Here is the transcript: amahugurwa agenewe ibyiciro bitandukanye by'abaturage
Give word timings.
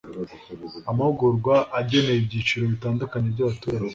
amahugurwa 0.89 1.55
agenewe 1.79 2.17
ibyiciro 2.21 2.63
bitandukanye 2.73 3.27
by'abaturage 3.33 3.89